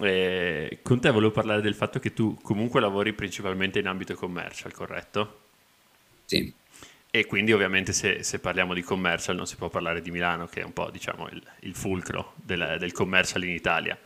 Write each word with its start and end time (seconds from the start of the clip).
eh, 0.00 0.80
con 0.82 1.00
te 1.00 1.10
volevo 1.10 1.30
parlare 1.30 1.60
del 1.60 1.74
fatto 1.74 1.98
che 1.98 2.12
tu 2.12 2.36
comunque 2.42 2.80
lavori 2.80 3.12
principalmente 3.12 3.78
in 3.78 3.86
ambito 3.86 4.14
commercial, 4.14 4.72
corretto? 4.72 5.40
Sì. 6.24 6.52
E 7.10 7.26
quindi 7.26 7.52
ovviamente 7.52 7.92
se, 7.92 8.24
se, 8.24 8.40
parliamo 8.40 8.74
di 8.74 8.82
commercial 8.82 9.36
non 9.36 9.46
si 9.46 9.54
può 9.54 9.68
parlare 9.68 10.02
di 10.02 10.10
Milano, 10.10 10.46
che 10.46 10.62
è 10.62 10.64
un 10.64 10.72
po' 10.72 10.90
diciamo, 10.90 11.28
il, 11.30 11.40
il 11.60 11.74
fulcro 11.76 12.32
del, 12.34 12.76
del, 12.80 12.90
commercial 12.90 13.44
in 13.44 13.50
Italia. 13.50 13.96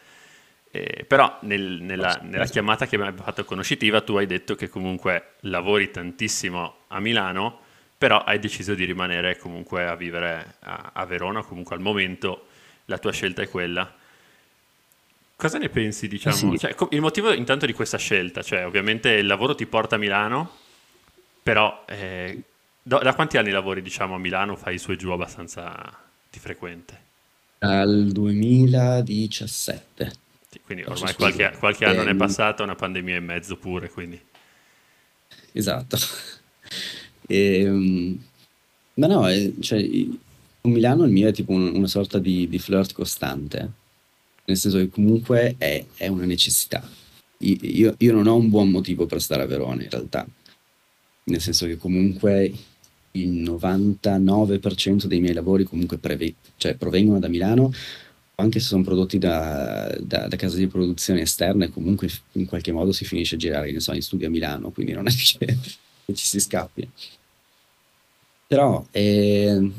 Eh, 0.71 1.07
però 1.09 1.39
nel, 1.43 1.81
nella, 1.81 2.21
nella, 2.23 2.45
chiamata 2.45 2.87
che 2.87 2.97
abbiamo 2.97 3.23
fatto 3.23 3.47
conoscitiva 3.47 4.03
tu 4.03 4.17
hai 4.17 4.27
detto 4.27 4.55
che 4.55 4.69
comunque 4.69 5.37
lavori 5.41 5.91
tantissimo 5.91 6.81
a 6.89 7.01
Milano, 7.01 7.61
però 7.97 8.19
hai 8.19 8.39
deciso 8.39 8.75
di 8.75 8.85
rimanere 8.85 9.39
comunque 9.39 9.87
a 9.87 9.97
vivere 9.97 10.57
a, 10.61 10.91
a 10.93 11.07
Verona, 11.07 11.43
comunque 11.43 11.75
al 11.75 11.81
momento 11.81 12.49
la 12.85 12.99
tua 12.99 13.13
scelta 13.13 13.41
è 13.41 13.49
quella. 13.49 13.91
Cosa 15.39 15.59
ne 15.59 15.69
pensi, 15.69 16.09
diciamo? 16.09 16.35
Sì. 16.35 16.59
Cioè, 16.59 16.75
il 16.91 17.01
motivo 17.01 17.33
intanto 17.33 17.65
di 17.65 17.73
questa 17.73 17.97
scelta, 17.97 18.43
cioè 18.43 18.67
ovviamente 18.67 19.11
il 19.11 19.27
lavoro 19.27 19.55
ti 19.55 19.67
porta 19.67 19.95
a 19.95 19.99
Milano, 19.99 20.51
però 21.41 21.85
eh, 21.87 22.43
da, 22.83 22.99
da, 22.99 23.15
quanti 23.15 23.37
anni 23.37 23.51
lavori, 23.51 23.81
diciamo, 23.81 24.17
a 24.17 24.19
Milano? 24.19 24.57
Fai 24.57 24.79
su 24.79 24.91
e 24.91 24.97
giù 24.97 25.11
abbastanza 25.11 25.97
di 26.29 26.41
frequente? 26.41 27.01
Dal 27.57 28.09
2017. 28.09 30.13
Sì, 30.51 30.59
quindi 30.65 30.83
ormai 30.83 31.15
qualche, 31.15 31.55
qualche 31.57 31.85
anno 31.85 32.03
ne 32.03 32.09
è 32.09 32.11
ehm, 32.11 32.19
passata, 32.19 32.65
una 32.65 32.75
pandemia 32.75 33.15
e 33.15 33.21
mezzo 33.21 33.55
pure, 33.55 33.91
quindi... 33.91 34.21
Esatto. 35.53 35.97
Ehm, 37.31 38.19
ma 38.95 39.07
no, 39.07 39.29
eh, 39.29 39.53
cioè, 39.61 39.87
con 40.63 40.73
Milano 40.73 41.05
il 41.05 41.13
mio 41.13 41.29
è 41.29 41.33
tipo 41.33 41.53
un- 41.53 41.75
una 41.75 41.87
sorta 41.87 42.19
di, 42.19 42.49
di 42.49 42.59
flirt 42.59 42.95
costante, 42.95 43.71
nel 44.49 44.57
senso 44.57 44.79
che 44.79 44.89
comunque 44.89 45.55
è, 45.59 45.85
è 45.97 46.09
una 46.09 46.25
necessità. 46.25 46.83
Io, 47.41 47.95
io 47.97 48.13
non 48.13 48.27
ho 48.27 48.35
un 48.35 48.49
buon 48.49 48.71
motivo 48.71 49.07
per 49.07 49.21
stare 49.23 49.43
a 49.43 49.47
Verona 49.47 49.83
in 49.83 49.91
realtà, 49.91 50.27
nel 51.25 51.41
senso 51.41 51.67
che 51.67 51.77
comunque 51.77 52.53
il 53.13 53.43
99% 53.43 55.05
dei 55.05 55.21
miei 55.21 55.35
lavori 55.35 55.65
comunque 55.65 55.99
preve- 55.99 56.35
cioè, 56.57 56.75
provengono 56.77 57.19
da 57.19 57.29
Milano, 57.29 57.73
anche 58.37 58.59
se 58.59 58.67
sono 58.67 58.83
prodotti 58.83 59.19
da, 59.19 59.95
da, 60.01 60.27
da 60.27 60.37
case 60.37 60.57
di 60.57 60.67
produzione 60.67 61.21
esterne, 61.21 61.71
comunque 61.71 62.09
in 62.33 62.47
qualche 62.47 62.73
modo 62.73 62.91
si 62.93 63.05
finisce 63.05 63.35
a 63.35 63.39
girare, 63.39 63.79
so, 63.81 63.93
in 63.93 64.03
studio 64.03 64.29
a 64.29 64.31
Milano, 64.31 64.71
quindi 64.71 64.93
non 64.93 65.07
è 65.07 65.11
che, 65.11 65.45
che 65.47 65.57
ci 66.15 66.25
si 66.25 66.41
scappi. 66.41 66.89
Però 68.47 68.85
eh, 68.93 69.57
non 69.59 69.75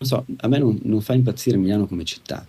so, 0.00 0.26
a 0.38 0.48
me 0.48 0.58
non, 0.58 0.76
non 0.82 1.00
fa 1.00 1.14
impazzire 1.14 1.56
Milano 1.56 1.86
come 1.86 2.04
città. 2.04 2.46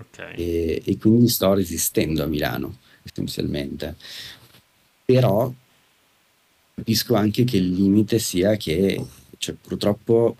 Okay. 0.00 0.34
E, 0.36 0.82
e, 0.84 0.96
quindi 0.98 1.28
sto 1.28 1.54
resistendo 1.54 2.22
a 2.22 2.26
Milano, 2.26 2.78
essenzialmente. 3.02 3.96
Però 5.04 5.52
capisco 6.74 7.14
anche 7.14 7.44
che 7.44 7.56
il 7.56 7.72
limite 7.72 8.18
sia 8.18 8.56
che, 8.56 9.04
cioè, 9.38 9.54
purtroppo, 9.54 10.36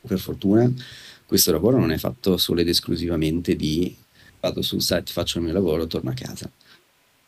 per 0.00 0.18
fortuna, 0.18 0.72
questo 1.26 1.52
lavoro 1.52 1.78
non 1.78 1.92
è 1.92 1.98
fatto 1.98 2.36
solo 2.38 2.60
ed 2.60 2.68
esclusivamente 2.68 3.54
di 3.54 3.94
vado 4.40 4.62
sul 4.62 4.80
set, 4.80 5.10
faccio 5.10 5.38
il 5.38 5.44
mio 5.44 5.52
lavoro, 5.52 5.86
torno 5.86 6.10
a 6.10 6.14
casa. 6.14 6.50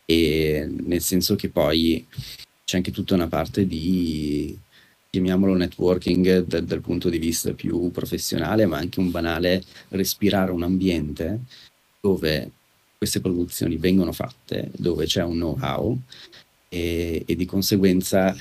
E 0.05 0.67
nel 0.69 1.03
senso 1.03 1.37
che 1.37 1.51
poi 1.51 2.07
c'è 2.65 2.77
anche 2.77 2.93
tutta 2.93 3.15
una 3.15 3.29
parte 3.29 3.67
di 3.67 4.57
chiamiamolo 5.11 5.57
networking 5.57 6.45
dal, 6.45 6.65
dal 6.65 6.81
punto 6.81 7.09
di 7.09 7.19
vista 7.19 7.53
più 7.53 7.91
professionale, 7.91 8.65
ma 8.67 8.79
anche 8.79 9.01
un 9.01 9.11
banale 9.11 9.63
respirare 9.89 10.53
un 10.53 10.63
ambiente 10.63 11.41
dove 12.01 12.51
queste 12.97 13.21
produzioni 13.21 13.77
vengono 13.77 14.13
fatte, 14.13 14.71
dove 14.77 15.07
c'è 15.07 15.25
un 15.25 15.35
know-how 15.35 15.99
e, 16.69 17.25
e, 17.27 17.37
di 17.37 17.45
conseguenza 17.45 18.37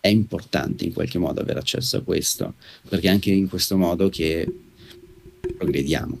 è 0.00 0.08
importante 0.08 0.84
in 0.84 0.92
qualche 0.92 1.18
modo 1.18 1.40
avere 1.40 1.58
accesso 1.58 1.96
a 1.96 2.02
questo, 2.02 2.54
perché 2.88 3.08
è 3.08 3.10
anche 3.10 3.30
in 3.32 3.48
questo 3.48 3.76
modo 3.76 4.08
che 4.08 4.46
progrediamo, 5.56 6.20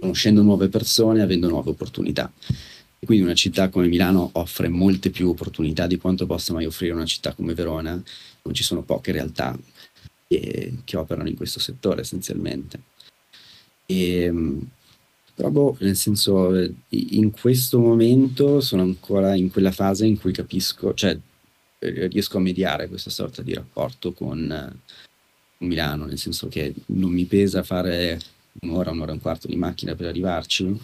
conoscendo 0.00 0.42
nuove 0.42 0.68
persone, 0.68 1.22
avendo 1.22 1.48
nuove 1.48 1.70
opportunità. 1.70 2.32
Quindi 3.04 3.24
una 3.24 3.34
città 3.34 3.68
come 3.68 3.86
Milano 3.86 4.30
offre 4.34 4.68
molte 4.68 5.10
più 5.10 5.28
opportunità 5.28 5.86
di 5.86 5.98
quanto 5.98 6.26
possa 6.26 6.52
mai 6.52 6.66
offrire 6.66 6.94
una 6.94 7.06
città 7.06 7.32
come 7.32 7.54
Verona, 7.54 8.02
dove 8.42 8.54
ci 8.54 8.62
sono 8.62 8.82
poche 8.82 9.12
realtà 9.12 9.56
che, 10.26 10.78
che 10.84 10.96
operano 10.96 11.28
in 11.28 11.36
questo 11.36 11.60
settore 11.60 12.00
essenzialmente. 12.00 12.80
E, 13.86 14.32
però 15.34 15.50
boh, 15.50 15.76
nel 15.80 15.96
senso, 15.96 16.52
in 16.88 17.30
questo 17.30 17.78
momento 17.78 18.60
sono 18.60 18.82
ancora 18.82 19.36
in 19.36 19.50
quella 19.50 19.70
fase 19.70 20.04
in 20.04 20.18
cui 20.18 20.32
capisco, 20.32 20.92
cioè 20.94 21.16
riesco 21.78 22.38
a 22.38 22.40
mediare 22.40 22.88
questa 22.88 23.10
sorta 23.10 23.42
di 23.42 23.54
rapporto 23.54 24.12
con 24.12 24.80
Milano, 25.58 26.04
nel 26.06 26.18
senso 26.18 26.48
che 26.48 26.74
non 26.86 27.12
mi 27.12 27.24
pesa 27.24 27.62
fare 27.62 28.18
un'ora, 28.62 28.90
un'ora 28.90 29.12
e 29.12 29.14
un 29.14 29.20
quarto 29.20 29.46
di 29.46 29.56
macchina 29.56 29.94
per 29.94 30.08
arrivarci 30.08 30.80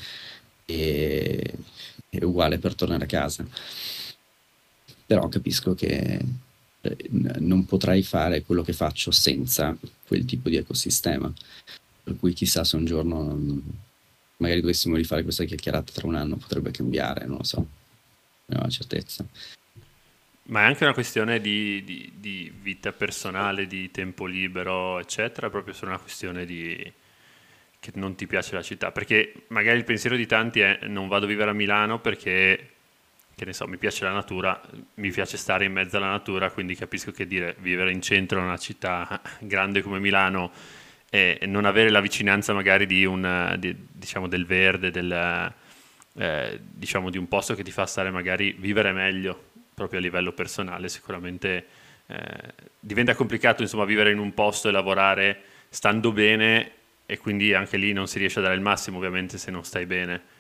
e 0.67 1.55
è 2.19 2.25
uguale 2.25 2.59
per 2.59 2.75
tornare 2.75 3.05
a 3.05 3.09
casa. 3.09 3.47
Però 5.07 5.29
capisco 5.29 5.75
che 5.75 6.25
eh, 6.81 6.97
non 7.11 7.65
potrei 7.67 8.03
fare 8.03 8.43
quello 8.43 8.63
che 8.63 8.73
faccio 8.73 9.11
senza 9.11 9.77
quel 10.07 10.25
tipo 10.25 10.49
di 10.49 10.57
ecosistema. 10.57 11.33
Per 12.03 12.17
cui 12.17 12.33
chissà 12.33 12.65
se 12.65 12.77
un 12.77 12.85
giorno 12.85 13.63
magari 14.37 14.61
dovessimo 14.61 14.97
rifare 14.97 15.23
questa 15.23 15.45
chiacchierata 15.45 15.93
tra 15.93 16.07
un 16.07 16.17
anno 16.17 16.37
potrebbe 16.37 16.71
cambiare, 16.71 17.27
non 17.27 17.39
lo 17.39 17.45
so, 17.45 17.67
non 18.47 18.61
ho 18.61 18.63
la 18.63 18.69
certezza. 18.69 19.27
Ma 20.47 20.63
è 20.63 20.65
anche 20.65 20.85
una 20.85 20.93
questione 20.93 21.41
di, 21.41 21.83
di, 21.85 22.13
di, 22.17 22.53
vita 22.61 22.93
personale, 22.93 23.67
di 23.67 23.91
tempo 23.91 24.27
libero, 24.27 24.99
eccetera, 24.99 25.49
proprio 25.49 25.73
solo 25.73 25.93
una 25.93 26.01
questione 26.01 26.45
di 26.45 26.93
che 27.85 27.93
non 27.97 28.15
ti 28.15 28.27
piace 28.27 28.55
la 28.55 28.63
città, 28.63 28.93
perché 28.93 29.45
magari 29.49 29.77
il 29.77 29.85
pensiero 29.85 30.17
di 30.17 30.25
tanti 30.25 30.61
è 30.61 30.79
non 30.87 31.07
vado 31.07 31.27
a 31.27 31.29
vivere 31.29 31.51
a 31.51 31.53
Milano 31.53 32.01
perché 32.01 32.71
che 33.35 33.45
ne 33.45 33.53
so, 33.53 33.67
mi 33.67 33.77
piace 33.77 34.05
la 34.05 34.13
natura, 34.13 34.59
mi 34.95 35.11
piace 35.11 35.37
stare 35.37 35.65
in 35.65 35.73
mezzo 35.73 35.97
alla 35.97 36.09
natura, 36.09 36.51
quindi 36.51 36.77
capisco 36.77 37.11
che 37.11 37.27
dire 37.27 37.57
vivere 37.59 37.93
in 37.93 38.01
centro 38.01 38.41
a 38.41 38.45
una 38.45 38.57
città 38.57 39.21
grande 39.41 39.83
come 39.83 39.99
Milano 39.99 40.51
e 41.11 41.41
non 41.43 41.65
avere 41.65 41.91
la 41.91 42.01
vicinanza 42.01 42.55
magari 42.55 42.87
di 42.87 43.05
un, 43.05 43.55
di, 43.59 43.77
diciamo, 43.93 44.29
del 44.29 44.47
verde, 44.47 44.91
del, 44.91 45.53
eh, 46.15 46.61
diciamo, 46.63 47.11
di 47.11 47.19
un 47.19 47.29
posto 47.29 47.55
che 47.55 47.63
ti 47.63 47.71
fa 47.71 47.85
stare 47.85 48.11
magari 48.11 48.53
vivere 48.53 48.93
meglio 48.93 49.51
proprio 49.75 49.99
a 49.99 50.03
livello 50.03 50.33
personale, 50.33 50.89
sicuramente 50.89 51.67
eh, 52.07 52.55
diventa 52.81 53.15
complicato 53.15 53.63
insomma 53.63 53.85
vivere 53.85 54.11
in 54.11 54.19
un 54.19 54.33
posto 54.33 54.69
e 54.69 54.73
lavorare 54.73 55.43
stando 55.69 56.13
bene 56.13 56.83
e 57.07 57.19
quindi 57.19 57.55
anche 57.55 57.77
lì 57.77 57.93
non 57.93 58.07
si 58.07 58.19
riesce 58.19 58.39
a 58.39 58.43
dare 58.43 58.55
il 58.55 58.61
massimo 58.61 58.99
ovviamente 58.99 59.39
se 59.39 59.51
non 59.51 59.65
stai 59.65 59.87
bene 59.87 60.33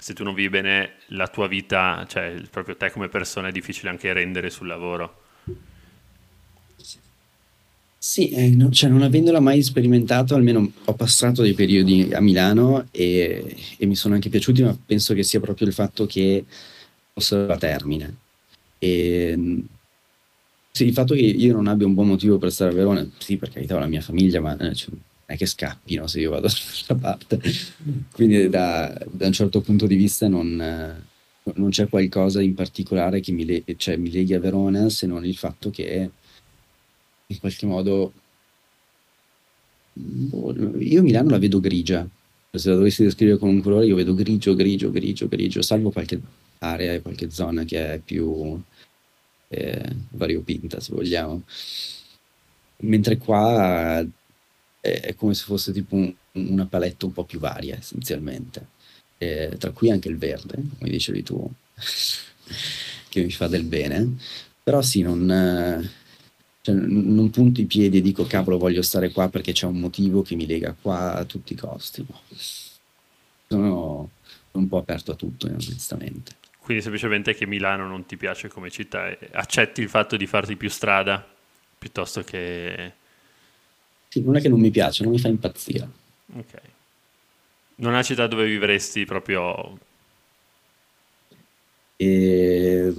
se 0.00 0.14
tu 0.14 0.24
non 0.24 0.32
vivi 0.32 0.48
bene 0.48 0.92
la 1.08 1.28
tua 1.28 1.46
vita, 1.46 2.06
cioè 2.08 2.40
proprio 2.50 2.74
te 2.74 2.90
come 2.90 3.08
persona 3.08 3.48
è 3.48 3.52
difficile 3.52 3.90
anche 3.90 4.10
rendere 4.14 4.48
sul 4.48 4.66
lavoro. 4.66 5.18
Sì, 7.98 8.30
eh, 8.30 8.48
no, 8.48 8.70
cioè 8.70 8.88
non 8.88 9.02
avendola 9.02 9.40
mai 9.40 9.62
sperimentato, 9.62 10.34
almeno 10.34 10.72
ho 10.86 10.94
passato 10.94 11.42
dei 11.42 11.52
periodi 11.52 12.08
a 12.14 12.20
Milano 12.20 12.86
e, 12.90 13.54
e, 13.76 13.86
mi 13.86 13.94
sono 13.94 14.14
anche 14.14 14.30
piaciuti, 14.30 14.62
ma 14.62 14.74
penso 14.86 15.12
che 15.12 15.22
sia 15.22 15.38
proprio 15.38 15.68
il 15.68 15.74
fatto 15.74 16.06
che 16.06 16.46
fosse 17.12 17.44
la 17.44 17.58
termine. 17.58 18.16
E, 18.78 19.62
sì, 20.70 20.86
il 20.86 20.94
fatto 20.94 21.12
che 21.12 21.20
io 21.20 21.52
non 21.52 21.66
abbia 21.66 21.86
un 21.86 21.92
buon 21.92 22.06
motivo 22.08 22.38
per 22.38 22.50
stare 22.50 22.70
a 22.70 22.74
Verona, 22.74 23.06
sì, 23.18 23.36
per 23.36 23.50
carità 23.50 23.76
ho 23.76 23.78
la 23.78 23.86
mia 23.86 24.00
famiglia, 24.00 24.40
ma 24.40 24.56
eh, 24.56 24.74
cioè, 24.74 24.94
è 25.30 25.36
che 25.36 25.46
scappino 25.46 26.08
se 26.08 26.18
io 26.18 26.30
vado 26.30 26.48
dall'altra 26.88 26.94
parte. 26.96 27.40
Quindi 28.12 28.48
da, 28.48 28.92
da, 29.08 29.26
un 29.26 29.32
certo 29.32 29.60
punto 29.60 29.86
di 29.86 29.94
vista 29.94 30.26
non, 30.26 30.56
non 31.54 31.70
c'è 31.70 31.88
qualcosa 31.88 32.42
in 32.42 32.54
particolare 32.54 33.20
che 33.20 33.30
mi, 33.30 33.44
le, 33.44 33.62
cioè, 33.76 33.96
mi 33.96 34.10
leghi 34.10 34.34
a 34.34 34.40
Verona 34.40 34.88
se 34.88 35.06
non 35.06 35.24
il 35.24 35.36
fatto 35.36 35.70
che 35.70 36.10
in 37.26 37.38
qualche 37.38 37.64
modo 37.64 38.12
boh, 39.92 40.52
io 40.78 41.02
Milano 41.02 41.30
la 41.30 41.38
vedo 41.38 41.60
grigia. 41.60 42.06
Se 42.52 42.68
la 42.68 42.74
dovessi 42.74 43.04
descrivere 43.04 43.38
con 43.38 43.50
un 43.50 43.62
colore, 43.62 43.86
io 43.86 43.94
vedo 43.94 44.12
grigio, 44.14 44.56
grigio, 44.56 44.90
grigio, 44.90 45.28
grigio, 45.28 45.62
salvo 45.62 45.92
qualche 45.92 46.20
area 46.58 46.92
e 46.92 47.02
qualche 47.02 47.30
zona 47.30 47.62
che 47.62 47.94
è 47.94 47.98
più 48.00 48.60
eh, 49.46 49.96
variopinta, 50.10 50.80
se 50.80 50.92
vogliamo. 50.92 51.44
Mentre 52.78 53.18
qua 53.18 54.04
è 54.80 55.14
come 55.14 55.34
se 55.34 55.44
fosse 55.44 55.72
tipo 55.72 55.94
un, 55.94 56.12
una 56.32 56.66
palette 56.66 57.04
un 57.04 57.12
po' 57.12 57.24
più 57.24 57.38
varia, 57.38 57.76
essenzialmente. 57.76 58.78
Eh, 59.18 59.56
tra 59.58 59.70
cui 59.70 59.90
anche 59.90 60.08
il 60.08 60.16
verde, 60.16 60.54
come 60.78 60.90
dicevi 60.90 61.22
tu, 61.22 61.50
che 63.08 63.22
mi 63.22 63.30
fa 63.30 63.46
del 63.46 63.64
bene. 63.64 64.16
Però 64.62 64.80
sì, 64.82 65.02
non, 65.02 65.88
cioè, 66.62 66.74
non 66.74 67.30
punto 67.30 67.60
i 67.60 67.66
piedi 67.66 67.98
e 67.98 68.02
dico 68.02 68.24
cavolo 68.24 68.58
voglio 68.58 68.82
stare 68.82 69.10
qua 69.10 69.28
perché 69.28 69.52
c'è 69.52 69.66
un 69.66 69.80
motivo 69.80 70.22
che 70.22 70.36
mi 70.36 70.46
lega 70.46 70.74
qua 70.80 71.14
a 71.14 71.24
tutti 71.24 71.52
i 71.52 71.56
costi. 71.56 72.04
No. 72.08 72.20
Sono 73.46 74.10
un 74.52 74.68
po' 74.68 74.78
aperto 74.78 75.12
a 75.12 75.16
tutto, 75.16 75.46
onestamente. 75.46 76.36
Quindi 76.58 76.82
semplicemente 76.82 77.34
che 77.34 77.46
Milano 77.46 77.86
non 77.86 78.06
ti 78.06 78.16
piace 78.16 78.48
come 78.48 78.70
città 78.70 79.16
accetti 79.32 79.80
il 79.80 79.88
fatto 79.88 80.16
di 80.16 80.26
farti 80.26 80.56
più 80.56 80.68
strada 80.68 81.26
piuttosto 81.78 82.22
che... 82.22 82.92
Sì, 84.10 84.22
non 84.22 84.36
è 84.36 84.40
che 84.40 84.48
non 84.48 84.58
mi 84.58 84.72
piace, 84.72 85.04
non 85.04 85.12
mi 85.12 85.20
fa 85.20 85.28
impazzire. 85.28 85.88
Ok. 86.34 86.60
Non 87.76 87.90
è 87.90 87.94
una 87.94 88.02
città 88.02 88.26
dove 88.26 88.44
vivresti 88.44 89.04
proprio... 89.04 89.78
E... 91.94 92.92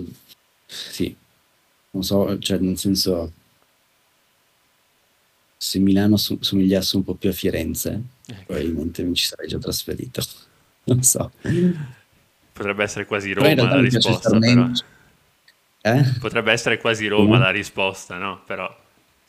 Sì, 0.66 1.14
non 1.92 2.04
so, 2.04 2.40
cioè 2.40 2.60
nel 2.60 2.78
senso 2.78 3.34
se 5.58 5.80
Milano 5.80 6.16
somigliasse 6.18 6.96
un 6.96 7.04
po' 7.04 7.16
più 7.16 7.30
a 7.30 7.34
Firenze, 7.34 8.02
ecco. 8.26 8.44
probabilmente 8.46 9.04
mi 9.04 9.14
ci 9.14 9.26
sarei 9.26 9.48
già 9.48 9.60
trasferito. 9.60 10.22
Non 10.84 11.04
so. 11.04 11.32
Potrebbe 12.52 12.82
essere 12.82 13.06
quasi 13.06 13.34
Roma 13.34 13.54
la 13.54 13.80
risposta, 13.80 14.40
però. 14.40 14.68
Eh? 15.82 16.14
Potrebbe 16.20 16.52
essere 16.52 16.80
quasi 16.80 17.08
Roma 17.08 17.38
la 17.38 17.52
risposta, 17.52 18.18
no? 18.18 18.42
Però 18.48 18.81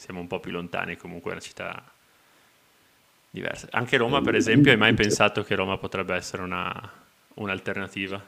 siamo 0.03 0.19
un 0.19 0.27
po' 0.27 0.41
più 0.41 0.51
lontani, 0.51 0.97
comunque 0.97 1.31
è 1.31 1.35
una 1.35 1.43
città 1.43 1.93
diversa. 3.31 3.69
Anche 3.71 3.97
Roma, 3.97 4.21
per 4.21 4.35
esempio, 4.35 4.73
hai 4.73 4.77
mai 4.77 4.95
pensato 4.95 5.45
che 5.45 5.55
Roma 5.55 5.79
potrebbe 5.79 6.17
essere 6.17 6.43
una, 6.43 6.93
un'alternativa? 7.35 8.21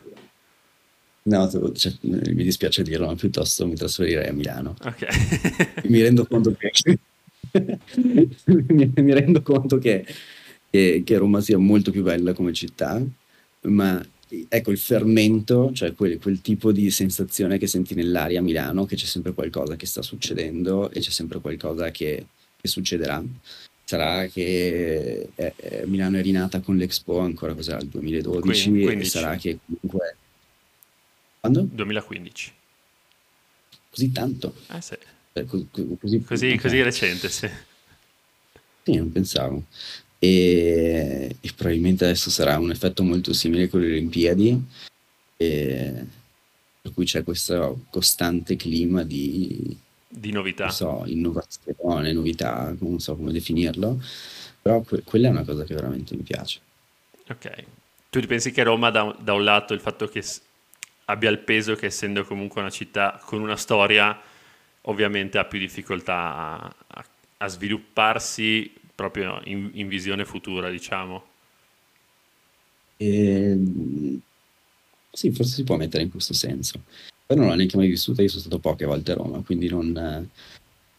No, 1.22 1.72
cioè, 1.72 1.92
mi 2.02 2.44
dispiace 2.44 2.84
dirlo, 2.84 3.06
ma 3.06 3.16
piuttosto 3.16 3.66
mi 3.66 3.74
trasferirei 3.74 4.28
a 4.28 4.32
Milano. 4.32 4.76
Ok. 4.84 5.82
mi 5.90 6.00
rendo 6.00 6.24
conto 6.26 6.54
che... 6.56 6.70
mi, 7.96 8.92
mi, 8.94 9.12
rendo 9.12 9.42
conto 9.42 9.78
che, 9.78 10.06
che, 10.70 11.02
che 11.04 11.18
Roma 11.18 11.40
sia 11.40 11.58
molto 11.58 11.90
più 11.90 12.04
bella 12.04 12.34
come 12.34 12.52
città, 12.52 13.02
ma 13.62 14.00
ecco 14.48 14.70
il 14.70 14.78
fermento, 14.78 15.72
cioè 15.72 15.94
quel, 15.94 16.18
quel, 16.18 16.40
tipo 16.40 16.72
di 16.72 16.90
sensazione 16.90 17.58
che 17.58 17.66
senti 17.66 17.94
nell'aria 17.94 18.40
a 18.40 18.42
Milano, 18.42 18.86
che 18.86 18.96
c'è 18.96 19.06
sempre 19.06 19.32
qualcosa 19.32 19.76
che 19.76 19.86
sta 19.86 20.02
succedendo 20.02 20.90
e 20.90 21.00
c'è 21.00 21.10
sempre 21.10 21.40
qualcosa 21.40 21.90
che, 21.90 22.26
che 22.60 22.68
succederà. 22.68 23.22
Sarà 23.84 24.26
che 24.26 25.28
eh, 25.34 25.52
eh 25.56 25.84
Milano 25.86 26.16
è 26.18 26.22
rinata 26.22 26.60
con 26.60 26.76
l'Expo 26.76 27.18
ancora 27.18 27.54
cos'era, 27.54 27.78
il 27.78 27.88
2012 27.88 28.70
15. 28.70 28.98
e 28.98 29.04
sarà 29.04 29.36
che 29.36 29.58
comunque... 29.64 30.16
Quando? 31.40 31.68
2015. 31.70 32.52
Così 33.90 34.12
tanto? 34.12 34.54
Eh 34.70 34.80
sì. 34.80 34.96
Cioè, 35.32 35.44
così, 35.44 35.68
così, 36.00 36.22
così, 36.22 36.56
così 36.56 36.82
recente, 36.82 37.28
sì. 37.28 37.48
Sì, 38.84 38.96
non 38.96 39.12
pensavo 39.12 39.64
e, 40.24 41.36
e 41.38 41.52
probabilmente 41.54 42.04
adesso 42.04 42.30
sarà 42.30 42.58
un 42.58 42.70
effetto 42.70 43.02
molto 43.02 43.34
simile 43.34 43.68
con 43.68 43.80
le 43.80 43.88
Olimpiadi, 43.88 44.62
e, 45.36 46.06
per 46.80 46.92
cui 46.94 47.04
c'è 47.04 47.22
questo 47.22 47.84
costante 47.90 48.56
clima 48.56 49.02
di, 49.02 49.76
di 50.08 50.32
novità. 50.32 50.70
so, 50.70 51.02
innovazione, 51.06 52.12
novità, 52.12 52.74
non 52.78 53.00
so 53.00 53.16
come 53.16 53.32
definirlo, 53.32 54.02
però 54.62 54.80
que- 54.80 55.02
quella 55.02 55.28
è 55.28 55.30
una 55.30 55.44
cosa 55.44 55.64
che 55.64 55.74
veramente 55.74 56.16
mi 56.16 56.22
piace. 56.22 56.60
Ok. 57.28 57.64
Tu 58.08 58.20
pensi 58.26 58.50
che 58.52 58.62
Roma, 58.62 58.90
da, 58.90 59.14
da 59.20 59.32
un 59.34 59.44
lato, 59.44 59.74
il 59.74 59.80
fatto 59.80 60.08
che 60.08 60.22
abbia 61.06 61.30
il 61.30 61.40
peso 61.40 61.74
che 61.74 61.86
essendo 61.86 62.24
comunque 62.24 62.60
una 62.60 62.70
città 62.70 63.20
con 63.24 63.40
una 63.40 63.56
storia, 63.56 64.18
ovviamente 64.82 65.36
ha 65.36 65.44
più 65.44 65.58
difficoltà 65.58 66.14
a, 66.14 66.74
a, 66.86 67.04
a 67.38 67.48
svilupparsi 67.48 68.82
proprio 68.94 69.40
in, 69.44 69.70
in 69.74 69.88
visione 69.88 70.24
futura, 70.24 70.70
diciamo. 70.70 71.24
E, 72.96 73.58
sì, 75.10 75.30
forse 75.32 75.54
si 75.54 75.64
può 75.64 75.76
mettere 75.76 76.02
in 76.02 76.10
questo 76.10 76.34
senso. 76.34 76.82
Poi 77.26 77.36
non 77.36 77.46
l'ho 77.46 77.54
neanche 77.54 77.76
mai 77.76 77.88
vissuta, 77.88 78.22
io 78.22 78.28
sono 78.28 78.40
stato 78.40 78.58
poche 78.58 78.84
volte 78.84 79.12
a 79.12 79.14
Roma, 79.14 79.42
quindi 79.42 79.68
non, 79.68 80.28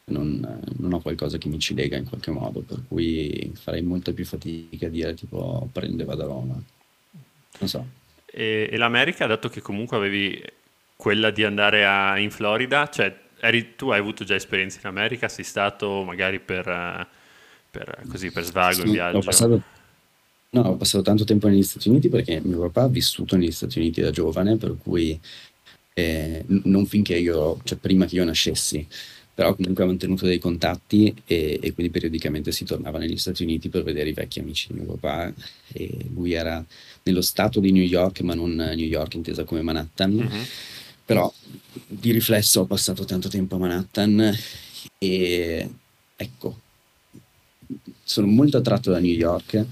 non, 0.05 0.61
non, 0.77 0.93
ho 0.93 1.01
qualcosa 1.01 1.37
che 1.37 1.47
mi 1.49 1.59
ci 1.59 1.75
lega 1.75 1.97
in 1.97 2.07
qualche 2.07 2.31
modo, 2.31 2.61
per 2.61 2.81
cui 2.87 3.51
farei 3.55 3.81
molta 3.81 4.11
più 4.11 4.25
fatica 4.25 4.87
a 4.87 4.89
dire 4.89 5.13
tipo 5.13 5.69
prendeva 5.71 6.15
da 6.15 6.25
Roma. 6.25 6.61
Non 7.59 7.69
so. 7.69 7.85
E, 8.25 8.69
e, 8.71 8.77
l'America, 8.77 9.27
dato 9.27 9.49
che 9.49 9.61
comunque 9.61 9.97
avevi 9.97 10.41
quella 10.95 11.29
di 11.29 11.43
andare 11.43 11.85
a, 11.85 12.17
in 12.17 12.31
Florida, 12.31 12.89
cioè 12.89 13.15
eri, 13.39 13.75
tu 13.75 13.89
hai 13.89 13.99
avuto 13.99 14.23
già 14.23 14.35
esperienze 14.35 14.79
in 14.81 14.87
America, 14.87 15.27
sei 15.27 15.43
stato 15.43 16.03
magari 16.03 16.39
per 16.39 17.07
per, 17.77 18.03
così 18.07 18.31
per 18.31 18.43
svago 18.43 18.83
in 18.83 18.91
viaggio? 18.91 19.17
Ho 19.17 19.21
passato, 19.21 19.61
no, 20.51 20.61
ho 20.61 20.75
passato 20.77 21.03
tanto 21.03 21.25
tempo 21.25 21.47
negli 21.47 21.63
Stati 21.63 21.89
Uniti 21.89 22.07
perché 22.07 22.39
mio 22.43 22.59
papà 22.61 22.83
ha 22.83 22.87
vissuto 22.87 23.35
negli 23.35 23.51
Stati 23.51 23.79
Uniti 23.79 24.01
da 24.01 24.11
giovane, 24.11 24.55
per 24.55 24.77
cui 24.81 25.19
eh, 25.93 26.43
non 26.45 26.85
finché 26.85 27.17
io, 27.17 27.59
cioè 27.63 27.77
prima 27.77 28.05
che 28.05 28.15
io 28.15 28.23
nascessi, 28.23 28.87
però 29.33 29.53
comunque 29.53 29.83
ha 29.83 29.87
mantenuto 29.87 30.25
dei 30.25 30.39
contatti 30.39 31.13
e, 31.25 31.59
e, 31.61 31.73
quindi 31.73 31.91
periodicamente 31.91 32.53
si 32.53 32.63
tornava 32.63 32.97
negli 32.97 33.17
Stati 33.17 33.43
Uniti 33.43 33.67
per 33.67 33.83
vedere 33.83 34.09
i 34.09 34.13
vecchi 34.13 34.39
amici 34.39 34.67
di 34.71 34.79
mio 34.79 34.93
papà 34.93 35.33
e 35.73 35.97
lui 36.13 36.31
era 36.31 36.63
nello 37.03 37.21
stato 37.21 37.59
di 37.59 37.73
New 37.73 37.83
York 37.83 38.21
ma 38.21 38.33
non 38.33 38.55
New 38.55 38.77
York 38.77 39.15
intesa 39.15 39.43
come 39.43 39.61
Manhattan 39.61 40.13
mm-hmm. 40.13 40.43
però 41.03 41.31
di 41.85 42.11
riflesso 42.11 42.61
ho 42.61 42.65
passato 42.65 43.03
tanto 43.03 43.27
tempo 43.27 43.55
a 43.55 43.59
Manhattan 43.59 44.33
e 44.97 45.69
ecco 46.15 46.59
sono 48.05 48.27
molto 48.27 48.57
attratto 48.57 48.91
da 48.91 48.99
New 48.99 49.11
York 49.11 49.65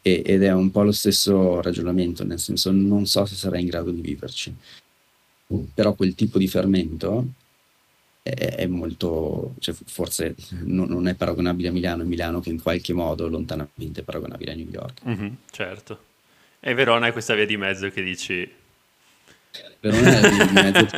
e, 0.00 0.22
ed 0.24 0.42
è 0.42 0.52
un 0.52 0.70
po' 0.70 0.82
lo 0.82 0.92
stesso 0.92 1.60
ragionamento, 1.60 2.24
nel 2.24 2.40
senso 2.40 2.70
non 2.72 3.06
so 3.06 3.26
se 3.26 3.34
sarei 3.34 3.60
in 3.60 3.68
grado 3.68 3.90
di 3.90 4.00
viverci, 4.00 4.54
però 5.72 5.92
quel 5.92 6.14
tipo 6.14 6.38
di 6.38 6.48
fermento 6.48 7.26
è, 8.22 8.30
è 8.30 8.66
molto, 8.66 9.54
cioè 9.58 9.74
forse 9.84 10.34
non, 10.62 10.88
non, 10.88 11.06
è 11.08 11.14
paragonabile 11.14 11.68
a 11.68 11.72
Milano, 11.72 12.02
è 12.02 12.06
Milano 12.06 12.40
che 12.40 12.48
in 12.48 12.60
qualche 12.60 12.94
modo 12.94 13.28
lontanamente 13.28 14.00
è 14.00 14.02
paragonabile 14.02 14.52
a 14.52 14.54
New 14.54 14.70
York. 14.70 15.06
Mm-hmm, 15.06 15.32
certo. 15.50 16.02
E 16.58 16.72
Verona 16.72 17.06
è 17.06 17.12
questa 17.12 17.34
via 17.34 17.44
di 17.44 17.58
mezzo 17.58 17.90
che 17.90 18.02
dici... 18.02 18.50
Verona 19.80 20.08
è 20.08 20.20
la 20.20 20.28
via 20.30 20.46
di 20.46 20.52
mezzo. 20.52 20.88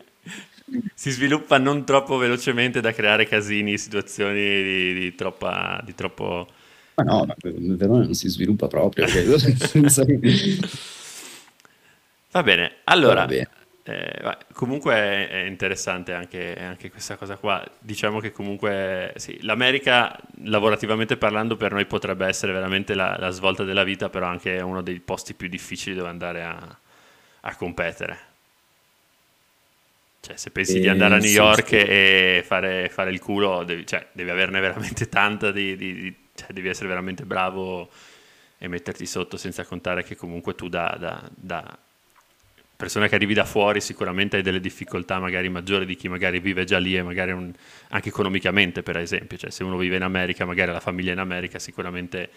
si 0.94 1.10
sviluppa 1.10 1.58
non 1.58 1.84
troppo 1.84 2.16
velocemente 2.16 2.80
da 2.80 2.92
creare 2.92 3.26
casini, 3.26 3.76
situazioni 3.78 4.62
di, 4.62 4.94
di, 4.94 5.14
troppa, 5.14 5.80
di 5.84 5.94
troppo... 5.94 6.46
Ma 6.94 7.04
no, 7.04 7.24
ma 7.24 7.34
Verona 7.42 8.04
non 8.04 8.14
si 8.14 8.28
sviluppa 8.28 8.66
proprio. 8.68 9.06
Va 12.30 12.42
bene, 12.42 12.76
allora... 12.84 13.20
Va 13.20 13.26
bene. 13.26 13.48
Eh, 13.82 14.36
comunque 14.52 14.92
è 15.28 15.44
interessante 15.46 16.12
anche, 16.12 16.54
anche, 16.56 16.90
questa 16.90 17.16
cosa 17.16 17.36
qua. 17.36 17.66
Diciamo 17.78 18.20
che 18.20 18.30
comunque 18.30 19.12
sì, 19.16 19.38
l'America, 19.42 20.16
lavorativamente 20.44 21.16
parlando, 21.16 21.56
per 21.56 21.72
noi 21.72 21.86
potrebbe 21.86 22.26
essere 22.26 22.52
veramente 22.52 22.94
la, 22.94 23.16
la, 23.18 23.30
svolta 23.30 23.64
della 23.64 23.82
vita, 23.82 24.08
però 24.10 24.26
anche 24.26 24.60
uno 24.60 24.82
dei 24.82 25.00
posti 25.00 25.34
più 25.34 25.48
difficili 25.48 25.96
dove 25.96 26.08
andare 26.08 26.44
a, 26.44 26.78
a 27.40 27.56
competere. 27.56 28.28
Cioè, 30.20 30.36
se 30.36 30.50
pensi 30.50 30.76
e 30.76 30.80
di 30.80 30.88
andare 30.88 31.14
a 31.14 31.18
New 31.18 31.30
York 31.30 31.68
sì, 31.68 31.76
e 31.76 32.42
fare, 32.44 32.90
fare, 32.90 33.10
il 33.10 33.20
culo, 33.20 33.64
devi, 33.64 33.86
cioè, 33.86 34.06
devi 34.12 34.28
averne 34.28 34.60
veramente 34.60 35.08
tanta, 35.08 35.50
di, 35.50 35.76
di, 35.76 35.94
di, 35.94 36.14
cioè, 36.34 36.48
devi 36.52 36.68
essere 36.68 36.88
veramente 36.88 37.24
bravo 37.24 37.88
e 38.58 38.68
metterti 38.68 39.06
sotto, 39.06 39.38
senza 39.38 39.64
contare 39.64 40.04
che 40.04 40.16
comunque 40.16 40.54
tu 40.54 40.68
da, 40.68 40.94
da, 41.00 41.30
da, 41.34 41.78
persona 42.76 43.08
che 43.08 43.14
arrivi 43.14 43.32
da 43.32 43.46
fuori 43.46 43.80
sicuramente 43.80 44.36
hai 44.36 44.42
delle 44.42 44.60
difficoltà 44.60 45.18
magari 45.18 45.48
maggiori 45.48 45.84
di 45.84 45.96
chi 45.96 46.08
magari 46.08 46.40
vive 46.40 46.64
già 46.64 46.78
lì 46.78 46.96
e 46.96 47.02
magari 47.02 47.32
un, 47.32 47.52
anche 47.88 48.08
economicamente 48.10 48.82
per 48.82 48.98
esempio, 48.98 49.38
cioè 49.38 49.50
se 49.50 49.64
uno 49.64 49.78
vive 49.78 49.96
in 49.96 50.02
America, 50.02 50.44
magari 50.44 50.70
la 50.70 50.80
famiglia 50.80 51.12
in 51.12 51.18
America 51.18 51.58
sicuramente 51.58 52.28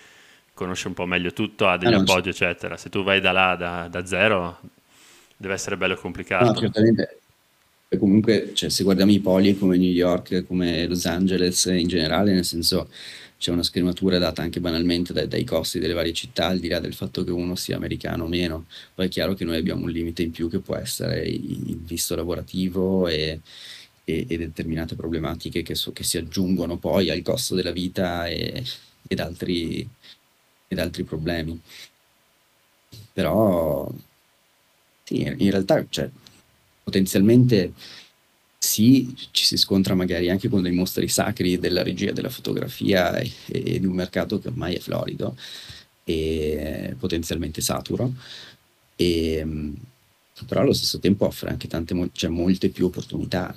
conosce 0.53 0.87
un 0.87 0.93
po' 0.93 1.05
meglio 1.05 1.33
tutto, 1.33 1.67
ha 1.67 1.77
degli 1.77 1.93
ah, 1.93 1.99
appoggi 1.99 2.29
eccetera, 2.29 2.77
se 2.77 2.89
tu 2.89 3.03
vai 3.03 3.19
da 3.19 3.33
là 3.33 3.55
da, 3.55 3.87
da 3.89 4.05
zero 4.05 4.59
deve 5.35 5.53
essere 5.53 5.75
bello 5.75 5.95
complicato. 5.95 6.45
No, 6.45 6.55
certamente 6.55 7.17
comunque, 7.97 8.51
cioè, 8.53 8.69
se 8.69 8.83
guardiamo 8.83 9.11
i 9.11 9.19
poli 9.19 9.57
come 9.57 9.77
New 9.77 9.89
York, 9.89 10.45
come 10.45 10.87
Los 10.87 11.05
Angeles 11.05 11.65
in 11.65 11.87
generale, 11.87 12.33
nel 12.33 12.45
senso 12.45 12.89
c'è 13.43 13.51
una 13.51 13.63
scrematura 13.63 14.19
data 14.19 14.41
anche 14.41 14.61
banalmente 14.61 15.11
dai, 15.11 15.27
dai, 15.27 15.43
costi 15.43 15.77
delle 15.77 15.93
varie 15.93 16.13
città, 16.13 16.47
al 16.47 16.59
di 16.59 16.69
là 16.69 16.79
del 16.79 16.93
fatto 16.93 17.25
che 17.25 17.31
uno 17.31 17.55
sia 17.55 17.75
americano 17.75 18.23
o 18.23 18.27
meno. 18.27 18.67
Poi 18.95 19.07
è 19.07 19.09
chiaro 19.09 19.33
che 19.33 19.43
noi 19.43 19.57
abbiamo 19.57 19.83
un 19.83 19.91
limite 19.91 20.23
in 20.23 20.31
più 20.31 20.49
che 20.49 20.59
può 20.59 20.75
essere 20.75 21.23
il 21.25 21.77
visto 21.79 22.15
lavorativo 22.15 23.09
e, 23.09 23.41
e, 24.05 24.25
e 24.29 24.37
determinate 24.37 24.95
problematiche 24.95 25.61
che, 25.61 25.75
so, 25.75 25.91
che, 25.91 26.03
si 26.03 26.17
aggiungono 26.17 26.77
poi 26.77 27.09
al 27.09 27.21
costo 27.21 27.53
della 27.53 27.71
vita 27.71 28.27
e, 28.27 28.63
ed, 29.07 29.19
altri, 29.19 29.85
ed 30.67 30.79
altri 30.79 31.03
problemi. 31.03 31.59
Però 33.11 33.91
sì, 35.03 35.21
in 35.21 35.51
realtà 35.51 35.85
cioè, 35.89 36.09
potenzialmente 36.83 37.73
sì, 38.57 39.13
ci 39.31 39.45
si 39.45 39.57
scontra 39.57 39.93
magari 39.93 40.29
anche 40.29 40.47
con 40.47 40.61
dei 40.61 40.71
mostri 40.71 41.07
sacri 41.07 41.59
della 41.59 41.83
regia 41.83 42.11
della 42.11 42.29
fotografia 42.29 43.15
e, 43.17 43.31
e 43.45 43.79
di 43.79 43.85
un 43.85 43.93
mercato 43.93 44.39
che 44.39 44.47
ormai 44.47 44.75
è 44.75 44.79
florido 44.79 45.35
e 46.05 46.95
potenzialmente 46.97 47.61
saturo, 47.61 48.13
e, 48.95 49.45
però 50.47 50.61
allo 50.61 50.73
stesso 50.73 50.99
tempo 50.99 51.25
offre 51.25 51.49
anche 51.49 51.67
tante, 51.67 52.09
cioè 52.13 52.29
molte 52.29 52.69
più 52.69 52.85
opportunità. 52.85 53.55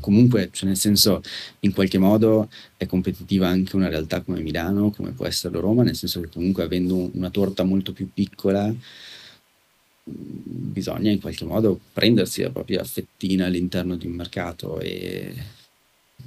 Comunque, 0.00 0.50
cioè 0.52 0.68
nel 0.68 0.76
senso, 0.76 1.22
in 1.60 1.72
qualche 1.72 1.98
modo 1.98 2.48
è 2.76 2.86
competitiva 2.86 3.46
anche 3.46 3.76
una 3.76 3.88
realtà 3.88 4.20
come 4.22 4.40
Milano, 4.40 4.90
come 4.90 5.12
può 5.12 5.26
essere 5.26 5.60
Roma, 5.60 5.84
nel 5.84 5.94
senso 5.94 6.20
che 6.20 6.28
comunque 6.28 6.64
avendo 6.64 7.10
una 7.14 7.30
torta 7.30 7.62
molto 7.62 7.92
più 7.92 8.10
piccola, 8.12 8.74
bisogna 10.08 11.10
in 11.10 11.20
qualche 11.20 11.44
modo 11.44 11.78
prendersi 11.92 12.42
la 12.42 12.50
propria 12.50 12.84
fettina 12.84 13.46
all'interno 13.46 13.96
di 13.96 14.06
un 14.06 14.12
mercato 14.12 14.80
e 14.80 15.34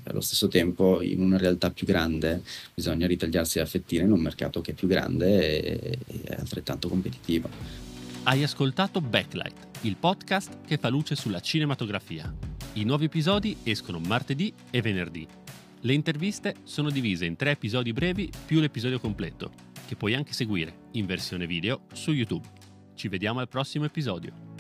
allo 0.03 0.21
stesso 0.21 0.47
tempo 0.47 1.01
in 1.01 1.21
una 1.21 1.37
realtà 1.37 1.69
più 1.69 1.85
grande 1.85 2.41
bisogna 2.73 3.07
ritagliarsi 3.07 3.59
la 3.59 3.65
fettina 3.65 4.03
in 4.03 4.11
un 4.11 4.19
mercato 4.19 4.61
che 4.61 4.71
è 4.71 4.73
più 4.73 4.87
grande 4.87 5.61
e, 5.61 5.97
e 6.07 6.35
altrettanto 6.37 6.87
competitivo. 6.87 7.49
Hai 8.23 8.43
ascoltato 8.43 9.01
Backlight, 9.01 9.79
il 9.81 9.95
podcast 9.97 10.59
che 10.65 10.77
fa 10.77 10.89
luce 10.89 11.15
sulla 11.15 11.39
cinematografia. 11.39 12.31
I 12.73 12.83
nuovi 12.83 13.05
episodi 13.05 13.57
escono 13.63 13.99
martedì 13.99 14.53
e 14.69 14.81
venerdì. 14.81 15.27
Le 15.83 15.93
interviste 15.93 16.57
sono 16.63 16.91
divise 16.91 17.25
in 17.25 17.35
tre 17.35 17.51
episodi 17.51 17.91
brevi 17.91 18.29
più 18.45 18.59
l'episodio 18.59 18.99
completo, 18.99 19.51
che 19.87 19.95
puoi 19.95 20.13
anche 20.13 20.33
seguire 20.33 20.89
in 20.91 21.07
versione 21.07 21.47
video 21.47 21.81
su 21.93 22.11
YouTube. 22.11 22.60
Ci 23.01 23.07
vediamo 23.07 23.39
al 23.39 23.47
prossimo 23.47 23.85
episodio. 23.85 24.50